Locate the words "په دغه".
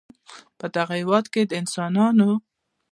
0.59-0.93